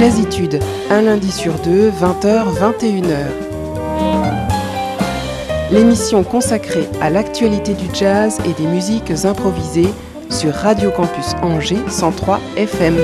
Jazzitude, 0.00 0.60
un 0.88 1.02
lundi 1.02 1.30
sur 1.30 1.52
deux, 1.58 1.90
20h, 1.90 2.54
21h. 2.58 3.16
L'émission 5.70 6.24
consacrée 6.24 6.88
à 7.02 7.10
l'actualité 7.10 7.74
du 7.74 7.84
jazz 7.92 8.38
et 8.46 8.54
des 8.54 8.66
musiques 8.66 9.10
improvisées 9.26 9.92
sur 10.30 10.54
Radio 10.54 10.90
Campus 10.90 11.34
Angers 11.42 11.84
103 11.86 12.40
FM. 12.56 12.96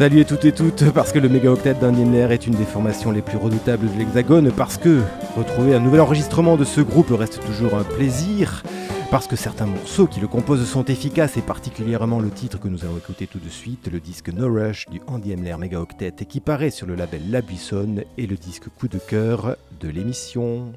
Salut 0.00 0.22
à 0.22 0.24
toutes 0.24 0.46
et 0.46 0.52
toutes, 0.52 0.90
parce 0.92 1.12
que 1.12 1.18
le 1.18 1.28
méga 1.28 1.50
octet 1.50 1.74
d'Indien 1.74 2.10
Air 2.14 2.32
est 2.32 2.46
une 2.46 2.54
des 2.54 2.64
formations 2.64 3.10
les 3.10 3.20
plus 3.20 3.36
redoutables 3.36 3.86
de 3.86 3.98
l'Hexagone, 3.98 4.50
parce 4.50 4.78
que 4.78 5.02
retrouver 5.36 5.74
un 5.74 5.78
nouvel 5.78 6.00
enregistrement 6.00 6.56
de 6.56 6.64
ce 6.64 6.80
groupe 6.80 7.10
reste 7.10 7.44
toujours 7.44 7.74
un 7.74 7.84
plaisir, 7.84 8.62
parce 9.10 9.26
que 9.26 9.36
certains 9.36 9.66
morceaux 9.66 10.06
qui 10.06 10.18
le 10.20 10.26
composent 10.26 10.66
sont 10.66 10.86
efficaces, 10.86 11.36
et 11.36 11.42
particulièrement 11.42 12.18
le 12.18 12.30
titre 12.30 12.58
que 12.58 12.68
nous 12.68 12.82
allons 12.82 12.96
écouter 12.96 13.26
tout 13.26 13.40
de 13.40 13.50
suite, 13.50 13.90
le 13.92 14.00
disque 14.00 14.30
No 14.30 14.50
Rush 14.50 14.86
du 14.90 15.02
Andy 15.06 15.34
Emler 15.34 15.56
Mega 15.58 15.78
Octet, 15.78 16.12
qui 16.26 16.40
paraît 16.40 16.70
sur 16.70 16.86
le 16.86 16.94
label 16.94 17.30
La 17.30 17.42
Buissonne, 17.42 18.04
et 18.16 18.26
le 18.26 18.36
disque 18.36 18.70
coup 18.78 18.88
de 18.88 18.96
cœur 18.96 19.56
de 19.80 19.88
l'émission. 19.90 20.72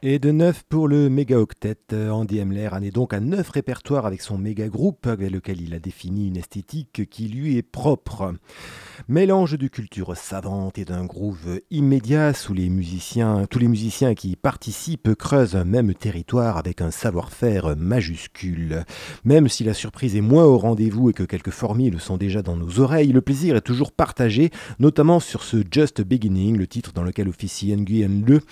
Et 0.00 0.20
de 0.20 0.30
neuf 0.30 0.62
pour 0.68 0.86
le 0.86 1.10
méga 1.10 1.40
octet. 1.40 1.76
Andy 1.92 2.38
Hemler 2.38 2.68
en 2.70 2.82
est 2.82 2.92
donc 2.92 3.12
à 3.12 3.18
neuf 3.18 3.50
répertoires 3.50 4.06
avec 4.06 4.22
son 4.22 4.38
méga 4.38 4.68
groupe, 4.68 5.08
avec 5.08 5.28
lequel 5.28 5.60
il 5.60 5.74
a 5.74 5.80
défini 5.80 6.28
une 6.28 6.36
esthétique 6.36 7.10
qui 7.10 7.26
lui 7.26 7.56
est 7.56 7.62
propre. 7.62 8.32
Mélange 9.08 9.58
de 9.58 9.66
culture 9.66 10.16
savante 10.16 10.78
et 10.78 10.84
d'un 10.84 11.04
groove 11.04 11.60
immédiat 11.72 12.32
sous 12.32 12.54
les 12.54 12.68
musiciens, 12.68 13.46
tous 13.50 13.58
les 13.58 13.66
musiciens 13.66 14.14
qui 14.14 14.30
y 14.30 14.36
participent 14.36 15.16
creusent 15.16 15.56
un 15.56 15.64
même 15.64 15.92
territoire 15.94 16.58
avec 16.58 16.80
un 16.80 16.92
savoir-faire 16.92 17.76
majuscule. 17.76 18.84
Même 19.24 19.48
si 19.48 19.64
la 19.64 19.74
surprise 19.74 20.14
est 20.14 20.20
moins 20.20 20.44
au 20.44 20.58
rendez-vous 20.58 21.10
et 21.10 21.12
que 21.12 21.24
quelques 21.24 21.50
formules 21.50 21.98
sont 21.98 22.18
déjà 22.18 22.42
dans 22.42 22.56
nos 22.56 22.78
oreilles, 22.78 23.10
le 23.10 23.20
plaisir 23.20 23.56
est 23.56 23.62
toujours 23.62 23.90
partagé, 23.90 24.50
notamment 24.78 25.18
sur 25.18 25.42
ce 25.42 25.64
Just 25.68 26.02
Beginning, 26.02 26.56
le 26.56 26.68
titre 26.68 26.92
dans 26.92 27.02
lequel 27.02 27.28
officie 27.28 27.74
Nguyen 27.76 28.22
Le 28.24 28.42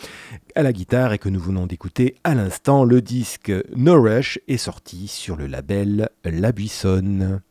à 0.57 0.65
la 0.65 0.73
guitare 0.73 1.13
et 1.13 1.19
que 1.19 1.29
nous 1.37 1.43
venons 1.43 1.67
d'écouter 1.67 2.15
à 2.25 2.35
l'instant. 2.35 2.83
Le 2.83 3.03
disque 3.03 3.53
No 3.77 4.01
Rush 4.01 4.41
est 4.49 4.57
sorti 4.57 5.07
sur 5.07 5.37
le 5.37 5.47
label 5.47 6.09
La 6.25 6.51
Buissonne. 6.51 7.43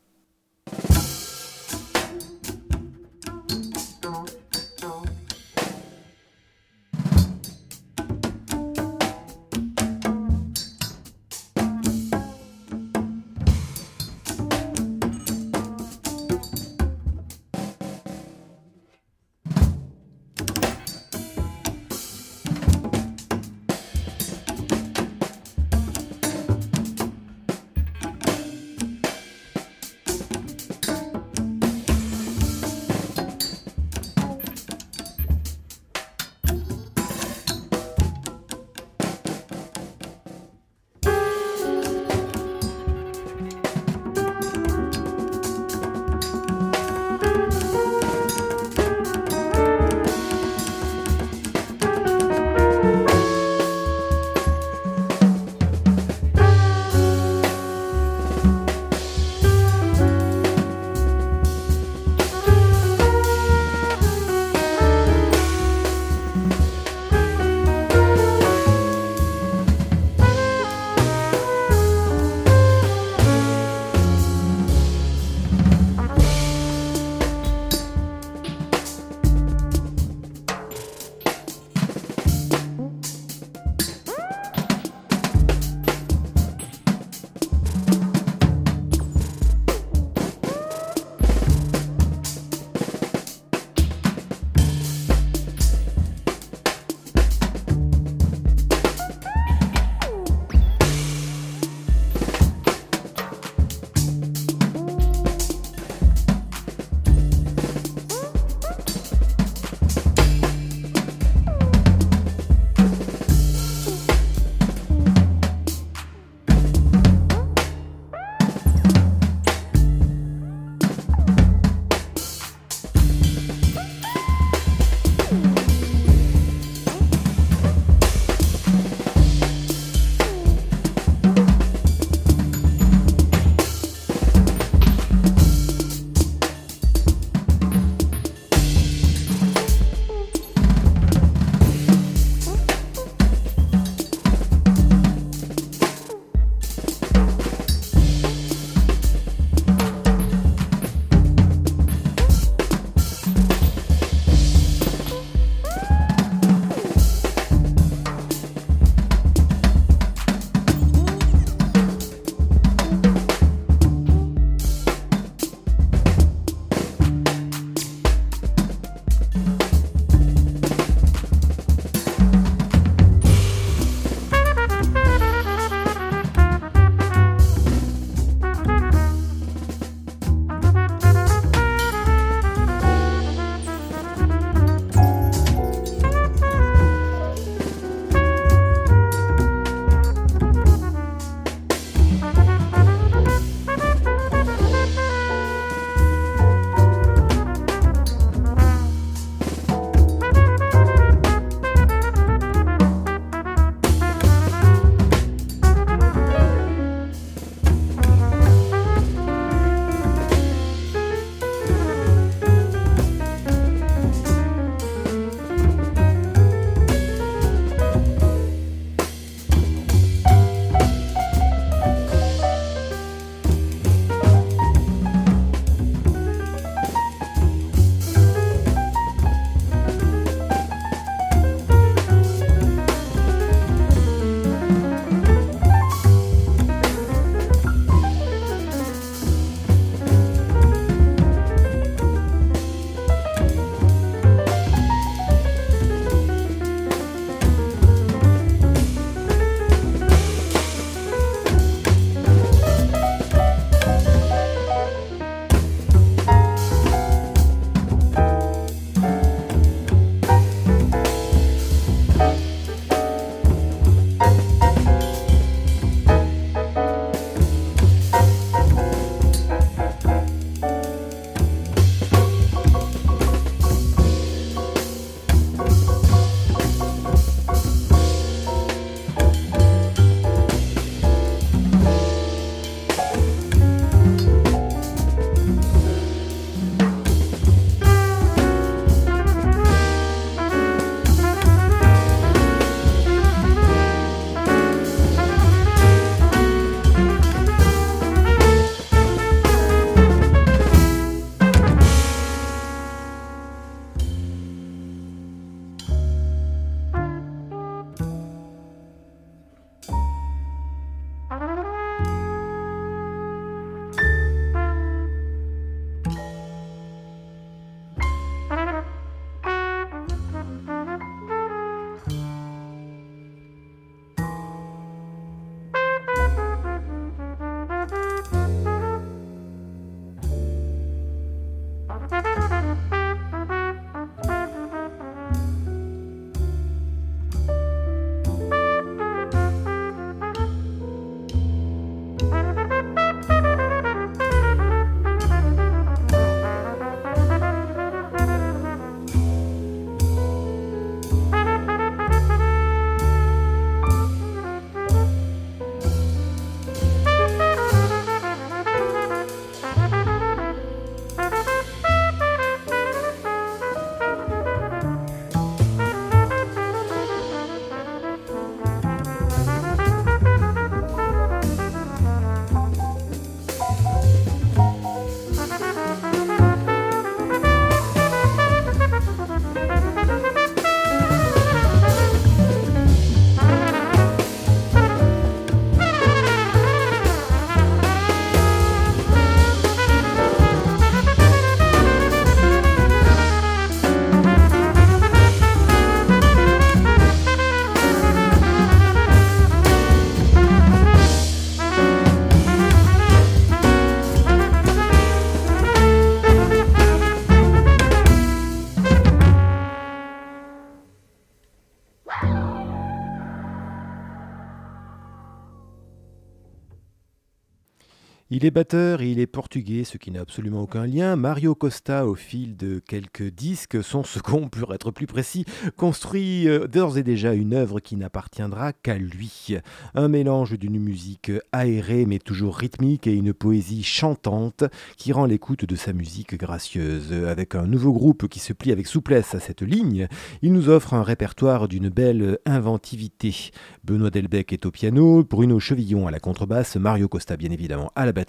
Il 418.36 418.44
est 418.44 418.50
batteur 418.50 419.00
et 419.00 419.10
il 419.10 419.18
est 419.18 419.26
portugais, 419.26 419.84
ce 419.84 419.96
qui 419.96 420.10
n'a 420.10 420.20
absolument 420.20 420.60
aucun 420.60 420.86
lien. 420.86 421.16
Mario 421.16 421.54
Costa, 421.54 422.06
au 422.06 422.14
fil 422.14 422.54
de 422.54 422.80
quelques 422.86 423.30
disques, 423.30 423.82
son 423.82 424.04
second, 424.04 424.50
pour 424.50 424.74
être 424.74 424.90
plus 424.90 425.06
précis, 425.06 425.46
construit 425.78 426.46
euh, 426.46 426.66
d'ores 426.66 426.98
et 426.98 427.02
déjà 427.02 427.32
une 427.32 427.54
œuvre 427.54 427.80
qui 427.80 427.96
n'appartiendra 427.96 428.74
qu'à 428.74 428.98
lui. 428.98 429.56
Un 429.94 430.08
mélange 430.08 430.58
d'une 430.58 430.78
musique 430.78 431.32
aérée 431.50 432.04
mais 432.04 432.18
toujours 432.18 432.58
rythmique 432.58 433.06
et 433.06 433.14
une 433.14 433.32
poésie 433.32 433.82
chantante 433.82 434.64
qui 434.98 435.14
rend 435.14 435.24
l'écoute 435.24 435.64
de 435.64 435.74
sa 435.74 435.94
musique 435.94 436.36
gracieuse. 436.36 437.14
Avec 437.14 437.54
un 437.54 437.66
nouveau 437.66 437.94
groupe 437.94 438.28
qui 438.28 438.38
se 438.38 438.52
plie 438.52 438.70
avec 438.70 438.86
souplesse 438.86 439.34
à 439.34 439.40
cette 439.40 439.62
ligne, 439.62 440.08
il 440.42 440.52
nous 440.52 440.68
offre 440.68 440.92
un 440.92 441.02
répertoire 441.02 441.68
d'une 441.68 441.88
belle 441.88 442.38
inventivité. 442.44 443.34
Benoît 443.82 444.10
Delbecq 444.10 444.52
est 444.52 444.66
au 444.66 444.70
piano, 444.70 445.24
Bruno 445.24 445.58
Chevillon 445.58 446.06
à 446.06 446.10
la 446.10 446.20
contrebasse, 446.20 446.76
Mario 446.76 447.08
Costa 447.08 447.38
bien 447.38 447.50
évidemment 447.50 447.90
à 447.96 448.04
la 448.04 448.12
batterie. 448.12 448.25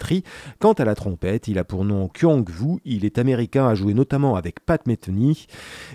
Quant 0.58 0.72
à 0.72 0.84
la 0.84 0.94
trompette, 0.94 1.48
il 1.48 1.58
a 1.58 1.64
pour 1.64 1.84
nom 1.84 2.08
Kyong-Wu, 2.08 2.80
il 2.84 3.04
est 3.04 3.18
américain, 3.18 3.68
a 3.68 3.74
joué 3.74 3.94
notamment 3.94 4.36
avec 4.36 4.60
Pat 4.60 4.86
Metheny, 4.86 5.46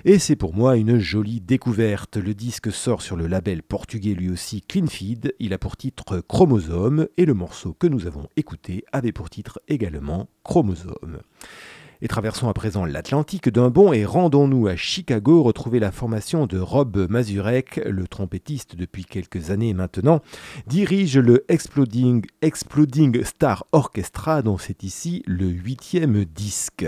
et 0.06 0.20
c'est 0.20 0.36
pour 0.36 0.54
moi 0.54 0.78
une 0.78 1.00
jolie 1.00 1.42
découverte. 1.42 2.18
Le 2.18 2.34
disque 2.34 2.72
sort 2.72 3.02
sur 3.02 3.16
le 3.16 3.28
label 3.28 3.64
portugais 3.64 4.14
lui 4.14 4.30
aussi 4.30 4.62
Clean 4.62 4.88
Feed, 4.88 5.36
il 5.40 5.54
a 5.54 5.58
pour 5.58 5.78
titre 5.78 6.22
Chromosome, 6.28 7.08
et 7.18 7.26
le 7.26 7.34
morceau 7.34 7.74
que 7.74 7.88
nous 7.88 8.08
avons 8.08 8.28
écouté 8.36 8.84
avait 8.92 9.12
pour 9.12 9.30
titre 9.30 9.60
également 9.68 10.30
Chromosome. 10.44 11.20
Et 12.06 12.10
traversons 12.10 12.50
à 12.50 12.54
présent 12.54 12.84
l'Atlantique 12.84 13.48
d'un 13.48 13.70
bond 13.70 13.94
et 13.94 14.04
rendons-nous 14.04 14.68
à 14.68 14.76
Chicago 14.76 15.42
retrouver 15.42 15.80
la 15.80 15.94
formation 15.94 16.48
de 16.48 16.60
Rob 16.60 17.08
Mazurek, 17.10 17.80
le 17.86 18.10
trompettiste 18.10 18.76
depuis 18.76 19.06
quelques 19.06 19.52
années 19.52 19.74
maintenant, 19.74 20.20
dirige 20.68 21.18
le 21.18 21.46
Exploding, 21.48 22.26
Exploding 22.42 23.24
Star 23.24 23.66
Orchestra 23.72 24.42
dont 24.42 24.58
c'est 24.58 24.84
ici 24.84 25.24
le 25.28 25.46
huitième 25.46 26.26
disque. 26.26 26.86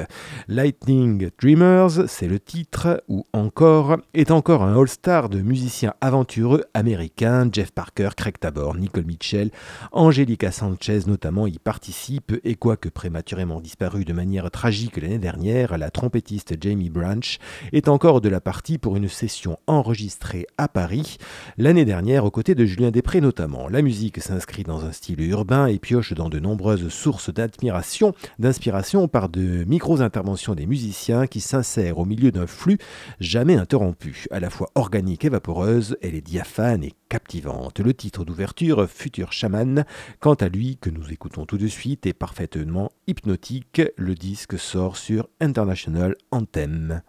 Lightning 0.49 1.29
Dreamers, 1.41 2.09
c'est 2.09 2.27
le 2.27 2.41
titre, 2.41 3.01
ou 3.07 3.23
encore, 3.31 3.95
est 4.13 4.31
encore 4.31 4.63
un 4.63 4.77
all-star 4.77 5.29
de 5.29 5.39
musiciens 5.39 5.93
aventureux 6.01 6.65
américains, 6.73 7.47
Jeff 7.49 7.71
Parker, 7.71 8.09
Craig 8.17 8.37
Tabor, 8.37 8.75
Nicole 8.75 9.05
Mitchell, 9.05 9.49
Angelica 9.93 10.51
Sanchez 10.51 11.03
notamment 11.07 11.47
y 11.47 11.57
participe 11.57 12.33
et 12.43 12.55
quoique 12.55 12.89
prématurément 12.89 13.61
disparu 13.61 14.03
de 14.03 14.11
manière 14.11 14.51
tragique 14.51 14.97
l'année 15.05 15.19
dernière, 15.19 15.77
la 15.77 15.91
trompettiste 15.91 16.55
Jamie 16.59 16.89
Branch 16.89 17.37
est 17.73 17.89
encore 17.89 18.21
de 18.21 18.29
la 18.29 18.41
partie 18.41 18.79
pour 18.79 18.95
une 18.95 19.07
session 19.07 19.59
enregistrée 19.67 20.47
à 20.57 20.67
Paris, 20.67 21.17
l'année 21.59 21.85
dernière 21.85 22.25
aux 22.25 22.31
côtés 22.31 22.55
de 22.55 22.65
Julien 22.65 22.89
Després 22.89 23.21
notamment. 23.21 23.69
La 23.69 23.83
musique 23.83 24.19
s'inscrit 24.19 24.63
dans 24.63 24.83
un 24.83 24.91
style 24.91 25.21
urbain 25.21 25.67
et 25.67 25.77
pioche 25.77 26.13
dans 26.13 26.27
de 26.27 26.39
nombreuses 26.39 26.89
sources 26.89 27.31
d'admiration, 27.31 28.15
d'inspiration 28.39 29.07
par 29.07 29.29
de 29.29 29.63
micros-interventions 29.65 30.55
des 30.55 30.65
musiciens 30.65 31.27
qui 31.27 31.39
s'insèrent 31.39 31.99
au 31.99 32.05
milieu 32.05 32.31
d'un 32.31 32.47
flux 32.47 32.79
jamais 33.19 33.57
interrompu. 33.57 34.25
À 34.31 34.39
la 34.39 34.49
fois 34.49 34.71
organique 34.73 35.23
et 35.23 35.29
vaporeuse, 35.29 35.97
elle 36.01 36.15
est 36.15 36.21
diaphane 36.21 36.83
et 36.83 36.93
captivante. 37.09 37.79
Le 37.79 37.93
titre 37.93 38.25
d'ouverture, 38.25 38.89
Futur 38.89 39.31
Shaman, 39.31 39.85
quant 40.19 40.33
à 40.33 40.49
lui, 40.49 40.77
que 40.77 40.89
nous 40.89 41.11
écoutons 41.11 41.45
tout 41.45 41.59
de 41.59 41.67
suite, 41.67 42.07
est 42.07 42.13
parfaitement 42.13 42.91
hypnotique. 43.05 43.83
Le 43.97 44.15
disque 44.15 44.57
sort 44.57 44.94
sur 44.97 45.29
International 45.39 46.15
Anthem. 46.31 47.01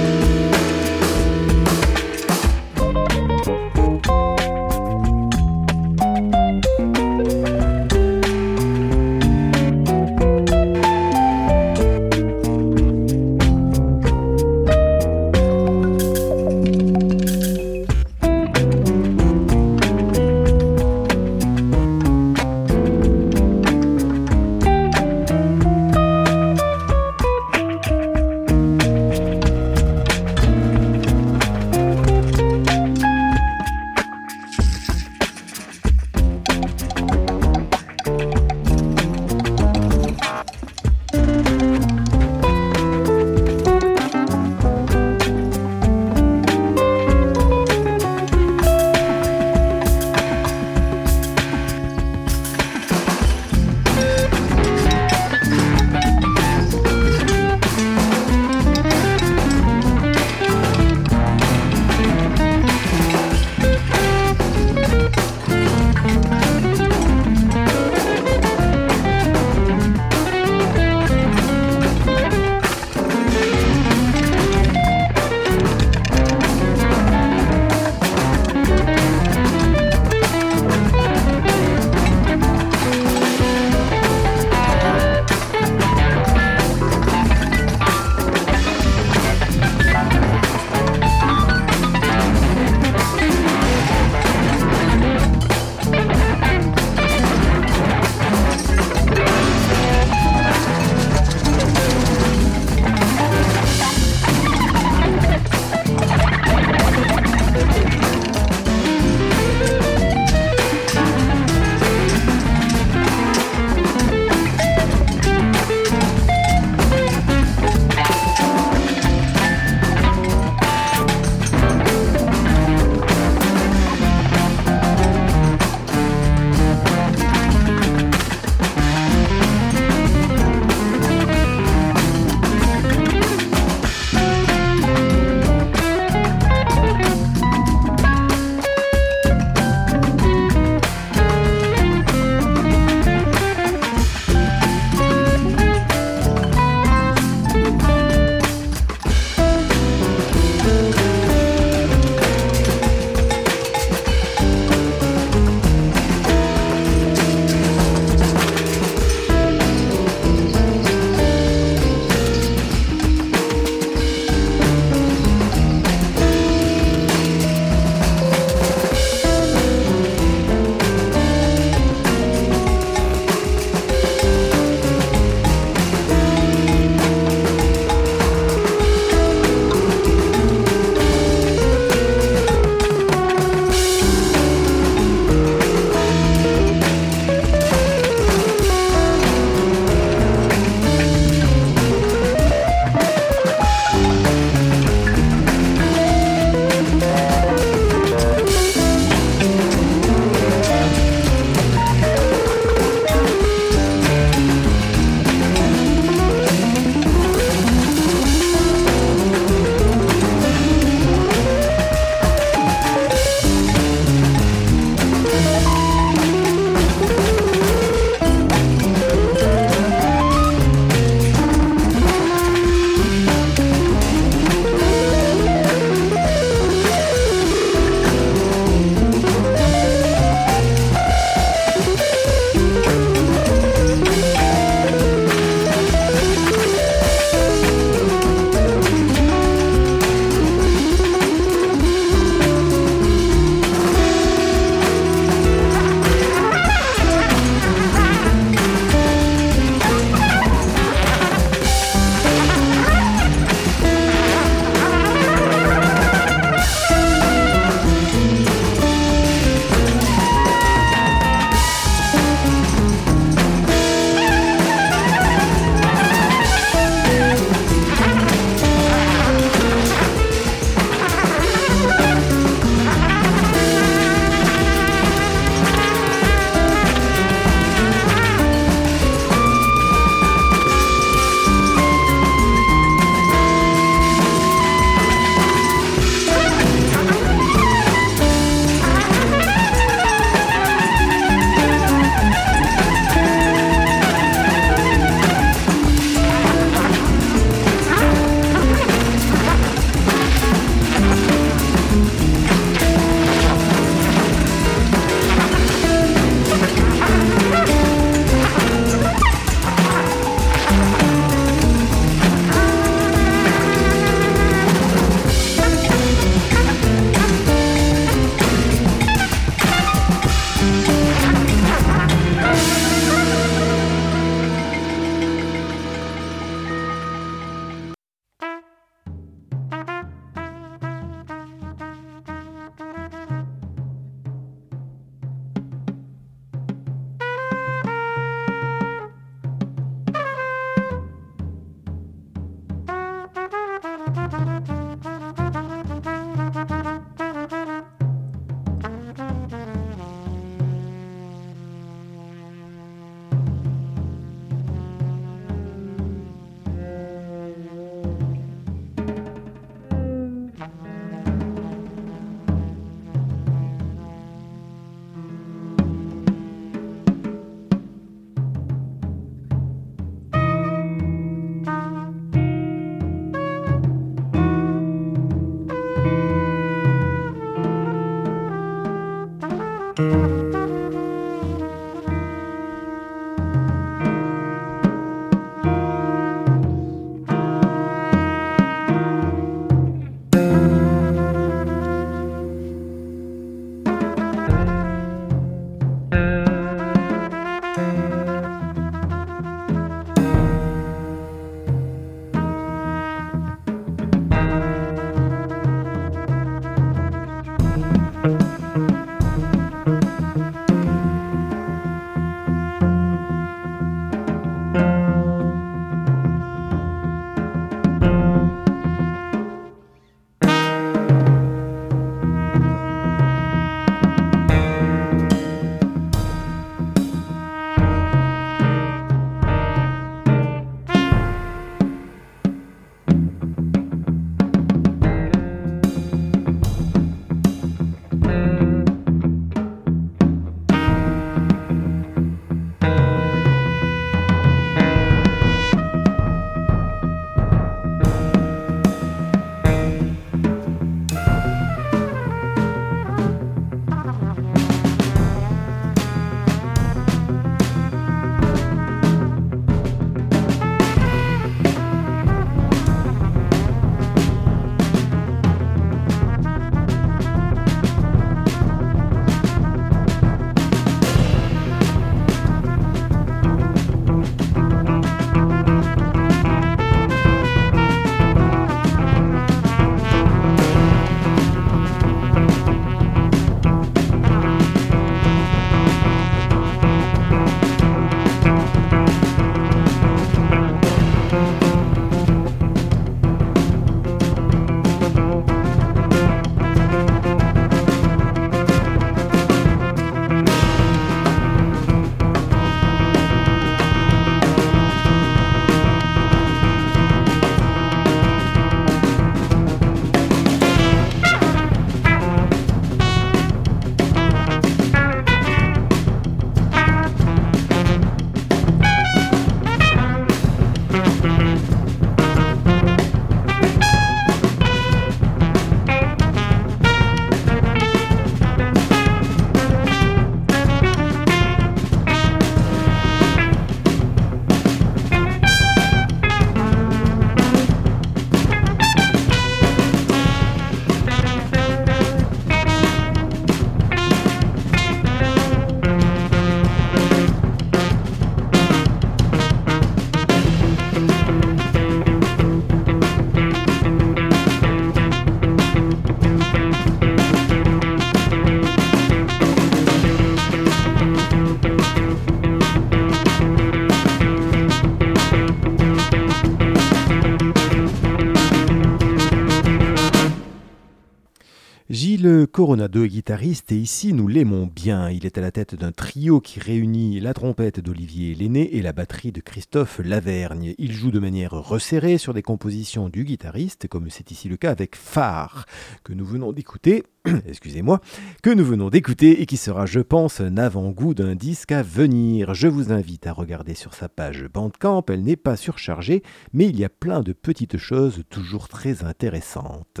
Coronado 572.72 573.04
est 573.04 573.08
guitariste 573.08 573.70
et 573.72 573.76
ici 573.76 574.14
nous 574.14 574.28
l'aimons 574.28 574.66
bien. 574.66 575.10
Il 575.10 575.26
est 575.26 575.36
à 575.36 575.42
la 575.42 575.50
tête 575.50 575.74
d'un 575.74 575.92
trio 575.92 576.40
qui 576.40 576.58
réunit 576.58 577.20
la 577.20 577.34
trompette 577.34 577.80
d'Olivier 577.80 578.34
Lenné 578.34 578.76
et 578.76 578.80
la 578.80 578.94
batterie 578.94 579.30
de 579.30 579.42
Christophe 579.42 580.00
Lavergne. 580.02 580.74
Il 580.78 580.92
joue 580.92 581.10
de 581.10 581.18
manière 581.18 581.50
resserrée 581.50 582.16
sur 582.16 582.32
des 582.32 582.40
compositions 582.40 583.10
du 583.10 583.24
guitariste, 583.24 583.88
comme 583.88 584.08
c'est 584.08 584.30
ici 584.30 584.48
le 584.48 584.56
cas 584.56 584.70
avec 584.70 584.96
Phare, 584.96 585.66
que 586.02 586.14
nous 586.14 586.24
venons 586.24 586.54
d'écouter, 586.54 587.02
excusez-moi, 587.46 588.00
que 588.42 588.48
nous 588.48 588.64
venons 588.64 588.88
d'écouter 588.88 589.42
et 589.42 589.44
qui 589.44 589.58
sera, 589.58 589.84
je 589.84 590.00
pense, 590.00 590.40
un 590.40 590.56
avant-goût 590.56 591.12
d'un 591.12 591.34
disque 591.34 591.72
à 591.72 591.82
venir. 591.82 592.54
Je 592.54 592.68
vous 592.68 592.90
invite 592.90 593.26
à 593.26 593.34
regarder 593.34 593.74
sur 593.74 593.92
sa 593.92 594.08
page 594.08 594.46
Bandcamp, 594.50 595.04
elle 595.10 595.24
n'est 595.24 595.36
pas 595.36 595.56
surchargée, 595.56 596.22
mais 596.54 596.64
il 596.64 596.80
y 596.80 596.86
a 596.86 596.88
plein 596.88 597.20
de 597.20 597.34
petites 597.34 597.76
choses 597.76 598.22
toujours 598.30 598.68
très 598.68 599.04
intéressantes. 599.04 600.00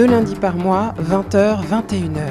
Deux 0.00 0.06
lundis 0.06 0.34
par 0.34 0.56
mois, 0.56 0.94
20h, 0.98 1.58
21h. 1.62 2.30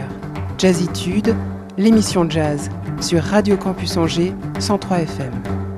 Jazzitude, 0.58 1.36
l'émission 1.78 2.28
jazz 2.28 2.68
sur 3.00 3.22
Radio 3.22 3.58
Campus 3.58 3.96
Angers 3.96 4.34
103 4.58 5.02
FM. 5.02 5.69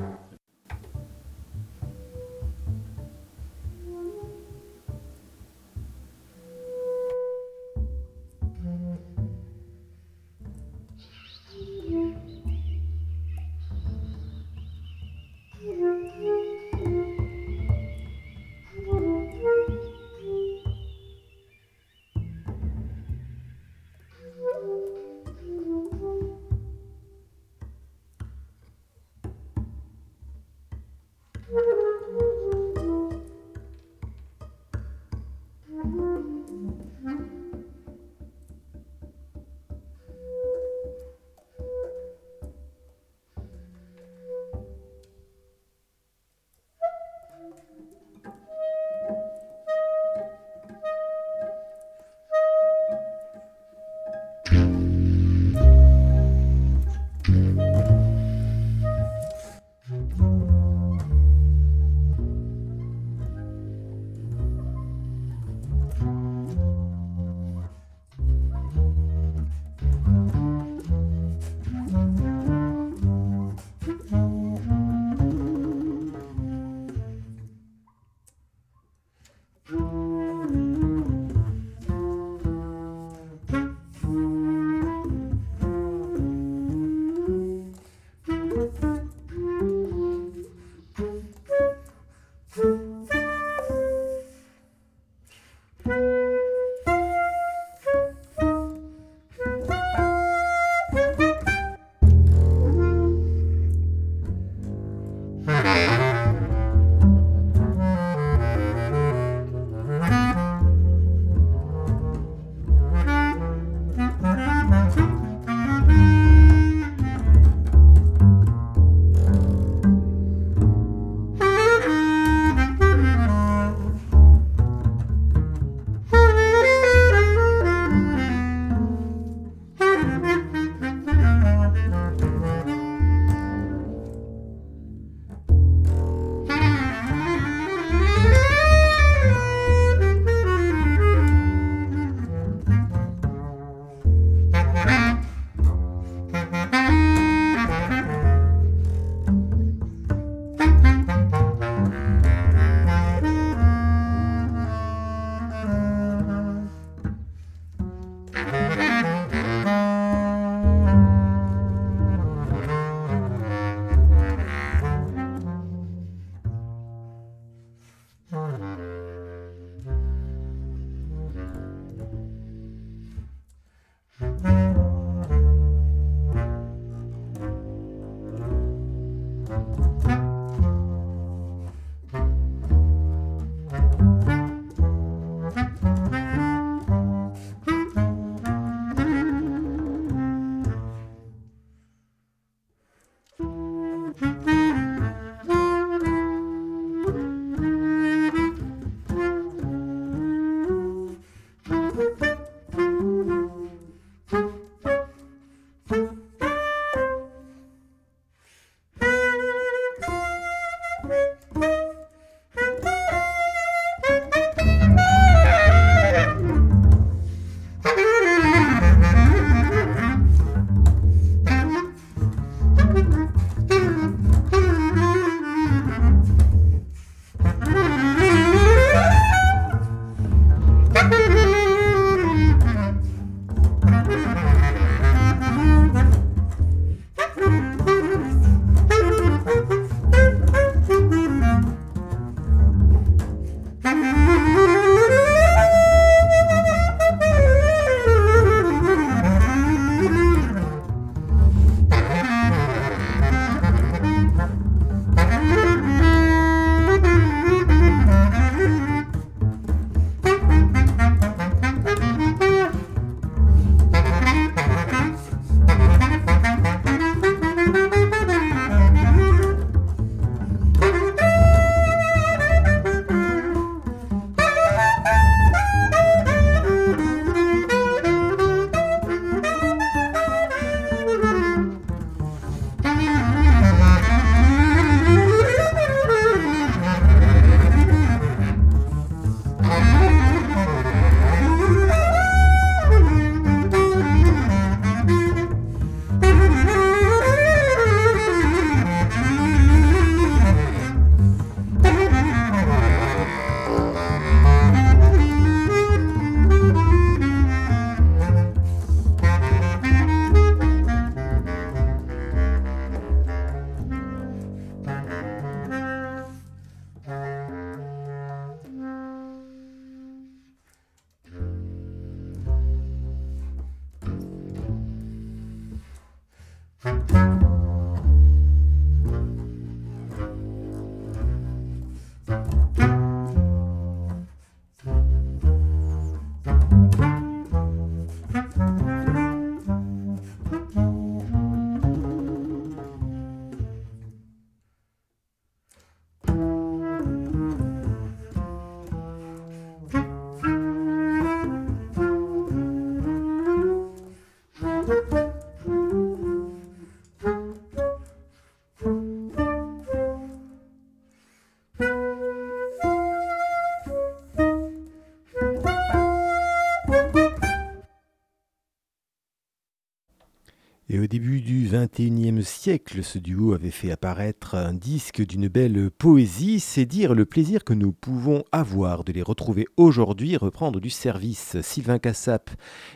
Ce 372.64 373.18
duo 373.18 373.54
avait 373.54 373.72
fait 373.72 373.90
apparaître 373.90 374.54
un 374.54 374.72
disque 374.72 375.20
d'une 375.26 375.48
belle 375.48 375.90
poésie. 375.90 376.60
C'est 376.60 376.86
dire 376.86 377.12
le 377.12 377.24
plaisir 377.24 377.64
que 377.64 377.72
nous 377.72 377.90
pouvons 377.90 378.44
avoir 378.52 379.02
de 379.02 379.10
les 379.10 379.22
retrouver 379.22 379.66
aujourd'hui, 379.76 380.36
reprendre 380.36 380.78
du 380.78 380.88
service. 380.88 381.56
Sylvain 381.60 381.98
Cassap 381.98 382.50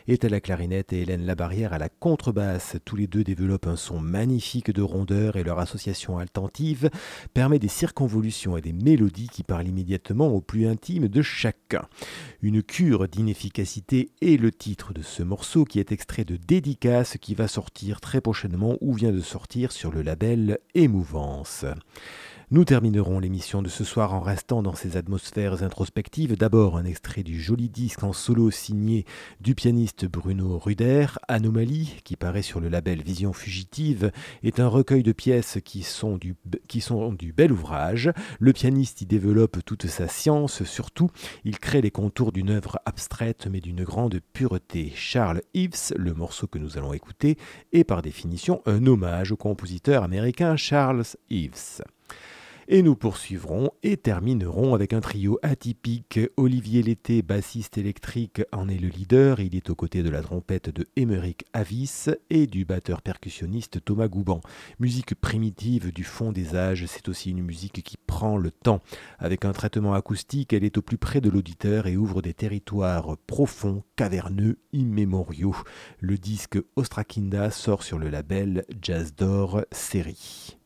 est 0.07 0.23
à 0.23 0.29
la 0.29 0.39
clarinette 0.39 0.93
et 0.93 1.01
Hélène 1.01 1.25
Labarrière 1.25 1.73
à 1.73 1.79
la 1.79 1.89
contrebasse. 1.89 2.77
Tous 2.85 2.95
les 2.95 3.07
deux 3.07 3.25
développent 3.25 3.67
un 3.67 3.75
son 3.75 3.99
magnifique 3.99 4.71
de 4.71 4.81
rondeur 4.81 5.35
et 5.35 5.43
leur 5.43 5.59
association 5.59 6.17
altentive 6.17 6.89
permet 7.33 7.59
des 7.59 7.67
circonvolutions 7.67 8.55
et 8.55 8.61
des 8.61 8.71
mélodies 8.71 9.27
qui 9.27 9.43
parlent 9.43 9.67
immédiatement 9.67 10.29
au 10.29 10.39
plus 10.39 10.65
intime 10.65 11.09
de 11.09 11.21
chacun. 11.21 11.83
Une 12.41 12.63
cure 12.63 13.09
d'inefficacité 13.09 14.11
est 14.21 14.39
le 14.39 14.53
titre 14.53 14.93
de 14.93 15.01
ce 15.01 15.23
morceau 15.23 15.65
qui 15.65 15.81
est 15.81 15.91
extrait 15.91 16.23
de 16.23 16.37
Dédicace 16.37 17.17
qui 17.19 17.35
va 17.35 17.49
sortir 17.49 17.99
très 17.99 18.21
prochainement 18.21 18.77
ou 18.79 18.93
vient 18.93 19.11
de 19.11 19.19
sur 19.65 19.91
le 19.91 20.03
label 20.03 20.59
Émouvance. 20.75 21.65
Nous 22.49 22.63
terminerons 22.63 23.19
l'émission 23.19 23.61
de 23.61 23.67
ce 23.67 23.83
soir 23.83 24.13
en 24.13 24.21
restant 24.21 24.63
dans 24.63 24.73
ces 24.73 24.95
atmosphères 24.95 25.63
introspectives. 25.63 26.37
D'abord 26.37 26.77
un 26.77 26.85
extrait 26.85 27.23
du 27.23 27.41
joli 27.41 27.67
disque 27.67 28.05
en 28.05 28.13
solo 28.13 28.51
signé 28.51 29.03
du 29.41 29.53
pianiste 29.53 30.05
Bruno 30.05 30.57
Ruder, 30.57 31.07
Anomalie, 31.27 31.99
qui 32.05 32.15
paraît 32.15 32.41
sur 32.41 32.61
le 32.61 32.69
label 32.69 33.03
Vision 33.03 33.33
Fugitive, 33.33 34.13
est 34.43 34.61
un 34.61 34.69
recueil 34.69 35.03
de 35.03 35.11
pièces 35.11 35.57
qui 35.65 35.83
sont 35.83 36.17
du, 36.17 36.37
bel 37.35 37.51
ouvrage. 37.51 38.13
Le 38.39 38.53
pianiste 38.53 39.01
y 39.01 39.05
développe 39.05 39.57
toute 39.65 39.87
sa 39.87 40.07
science, 40.07 40.63
surtout 40.63 41.09
il 41.43 41.59
crée 41.59 41.81
les 41.81 41.91
contours 41.91 42.31
d'une 42.31 42.51
œuvre 42.51 42.79
abstraite 42.85 43.49
mais 43.51 43.59
d'une 43.59 43.83
grande 43.83 44.21
pureté. 44.31 44.93
Charles 44.95 45.41
Ives, 45.53 45.91
le 45.97 46.13
morceau 46.13 46.47
que 46.47 46.59
nous 46.59 46.77
allons 46.77 46.93
écouter, 46.93 47.37
est 47.73 47.83
par 47.83 48.01
définition 48.01 48.61
un 48.65 48.85
hommage 48.85 49.33
au 49.33 49.37
compositeur 49.37 50.01
américain 50.01 50.55
Charles 50.55 51.03
Ives. 51.29 51.81
Et 52.69 52.81
nous 52.81 52.97
poursuivrons 52.97 53.69
et 53.81 53.95
terminerons 53.95 54.75
avec 54.75 54.91
un 54.91 54.99
trio 54.99 55.39
atypique. 55.41 56.19
Olivier 56.35 56.83
Lété, 56.83 57.21
bassiste 57.21 57.77
électrique, 57.77 58.41
en 58.51 58.67
est 58.67 58.77
le 58.77 58.89
leader. 58.89 59.39
Il 59.39 59.55
est 59.55 59.69
aux 59.69 59.75
côtés 59.75 60.03
de 60.03 60.09
la 60.09 60.21
trompette 60.21 60.69
de 60.69 60.85
Émeric 60.97 61.45
Avis 61.53 62.09
et 62.29 62.45
du 62.45 62.65
batteur 62.65 63.01
percussionniste 63.01 63.85
Thomas 63.85 64.09
Gouban. 64.09 64.41
Musique 64.81 65.15
primitive 65.15 65.93
du 65.93 66.03
fond 66.03 66.33
des 66.33 66.57
âges, 66.57 66.85
c'est 66.87 67.07
aussi 67.07 67.31
une 67.31 67.41
musique 67.41 67.81
qui 67.83 67.95
prend 67.95 68.35
le 68.35 68.51
temps. 68.51 68.81
Avec 69.17 69.45
un 69.45 69.53
traitement 69.53 69.93
acoustique, 69.93 70.51
elle 70.51 70.65
est 70.65 70.77
au 70.77 70.81
plus 70.81 70.97
près 70.97 71.21
de 71.21 71.29
l'auditeur 71.29 71.87
et 71.87 71.95
ouvre 71.95 72.21
des 72.21 72.33
territoires 72.33 73.15
profonds, 73.27 73.81
caverneux, 73.95 74.59
immémoriaux. 74.73 75.55
Le 76.01 76.17
disque 76.17 76.59
Ostrakinda 76.75 77.49
sort 77.49 77.83
sur 77.83 77.97
le 77.97 78.09
label 78.09 78.65
Jazz 78.81 79.15
d'Or 79.15 79.61
Série. 79.71 80.56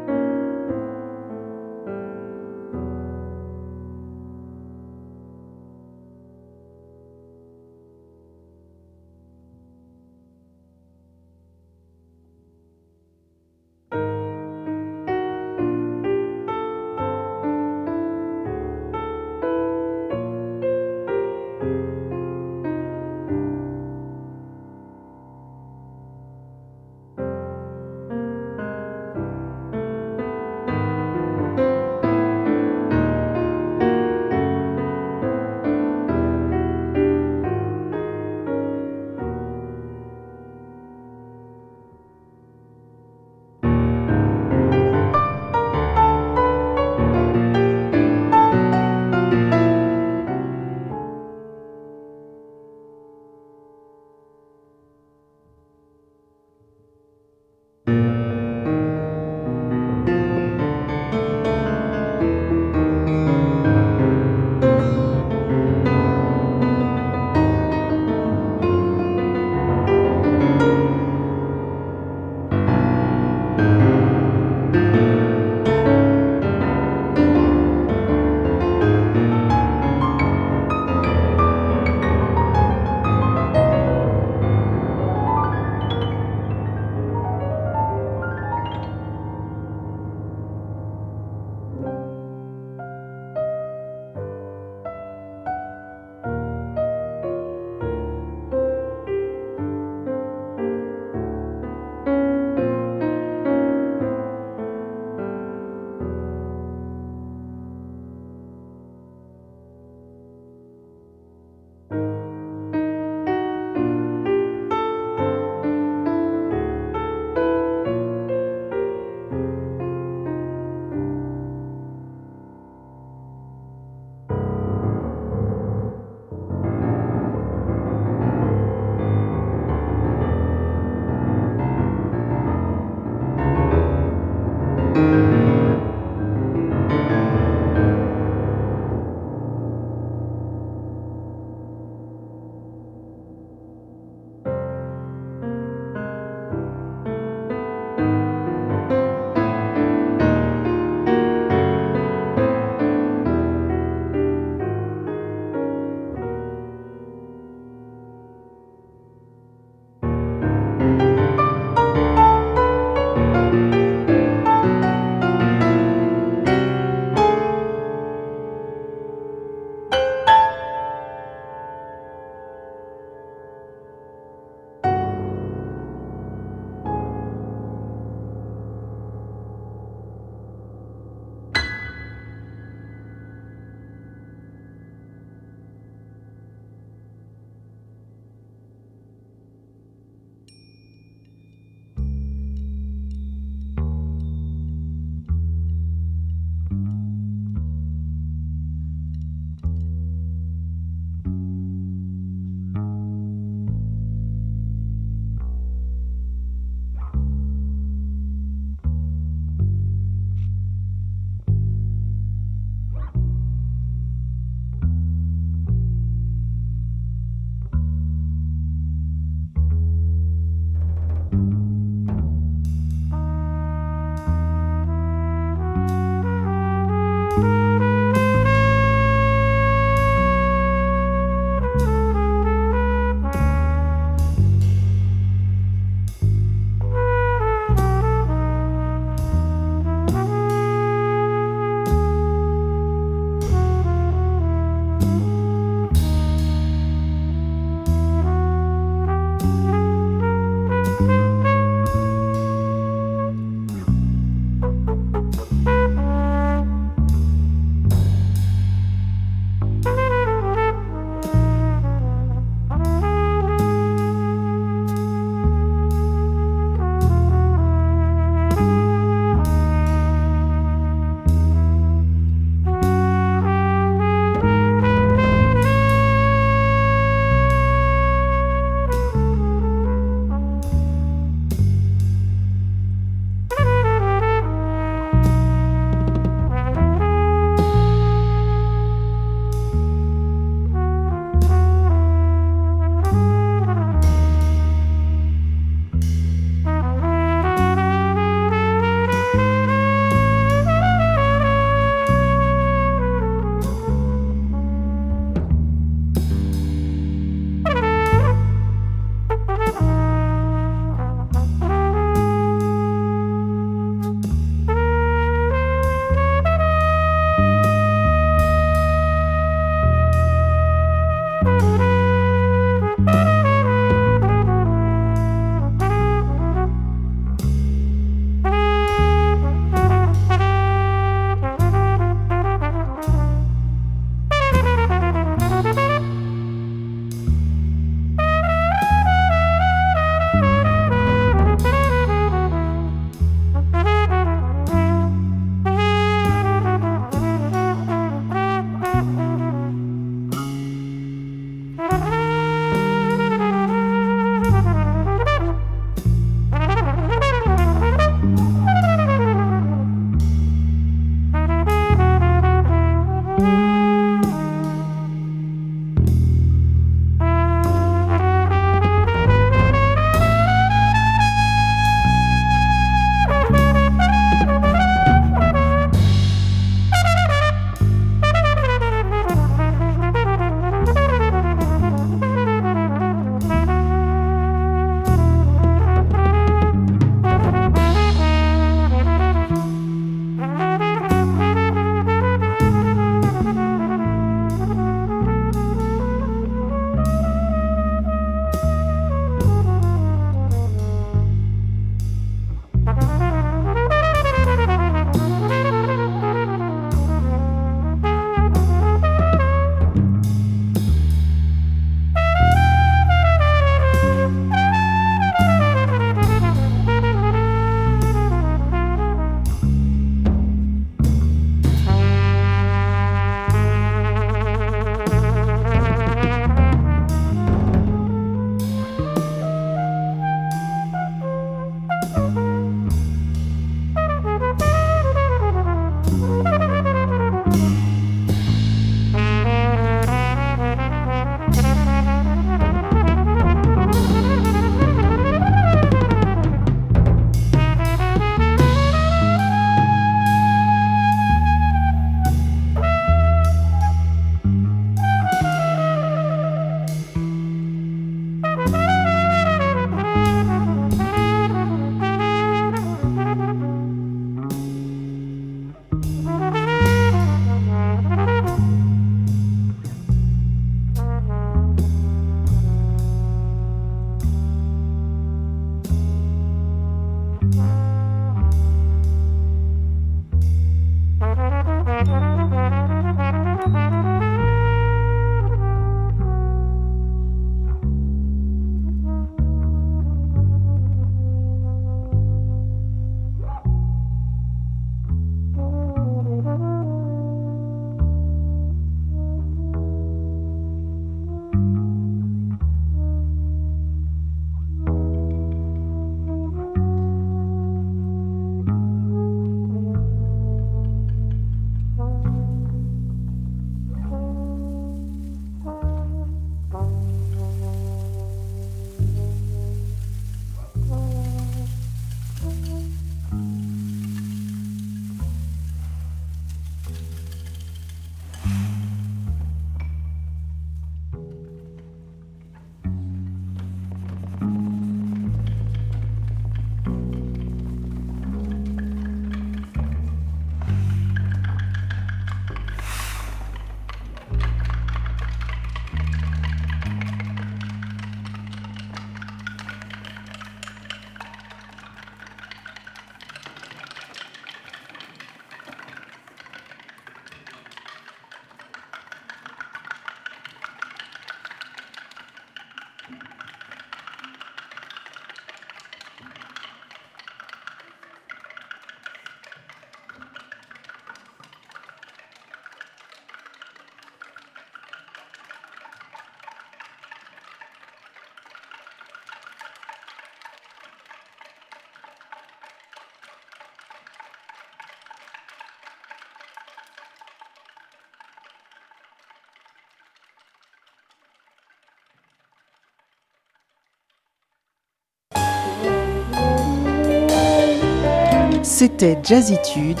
C'était 598.80 599.18
Jazzitude, 599.22 600.00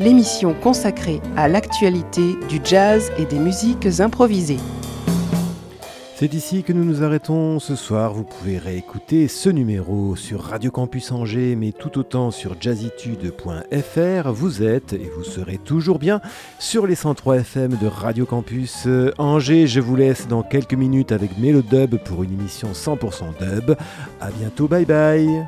l'émission 0.00 0.52
consacrée 0.52 1.20
à 1.36 1.46
l'actualité 1.46 2.34
du 2.48 2.58
jazz 2.64 3.12
et 3.18 3.24
des 3.24 3.38
musiques 3.38 3.86
improvisées. 4.00 4.58
C'est 6.16 6.34
ici 6.34 6.64
que 6.64 6.72
nous 6.72 6.84
nous 6.84 7.04
arrêtons 7.04 7.60
ce 7.60 7.76
soir. 7.76 8.14
Vous 8.14 8.24
pouvez 8.24 8.58
réécouter 8.58 9.28
ce 9.28 9.48
numéro 9.48 10.16
sur 10.16 10.42
Radio 10.42 10.72
Campus 10.72 11.12
Angers, 11.12 11.54
mais 11.54 11.70
tout 11.70 12.00
autant 12.00 12.32
sur 12.32 12.60
jazzitude.fr. 12.60 14.32
Vous 14.32 14.62
êtes 14.64 14.94
et 14.94 15.08
vous 15.16 15.22
serez 15.22 15.58
toujours 15.58 16.00
bien 16.00 16.20
sur 16.58 16.88
les 16.88 16.96
103 16.96 17.36
FM 17.36 17.76
de 17.80 17.86
Radio 17.86 18.26
Campus 18.26 18.88
Angers. 19.18 19.68
Je 19.68 19.78
vous 19.78 19.94
laisse 19.94 20.26
dans 20.26 20.42
quelques 20.42 20.74
minutes 20.74 21.12
avec 21.12 21.38
Mélodub 21.38 21.94
pour 21.98 22.24
une 22.24 22.32
émission 22.32 22.72
100% 22.72 23.38
dub. 23.38 23.76
À 24.20 24.32
bientôt, 24.32 24.66
bye 24.66 24.84
bye. 24.84 25.46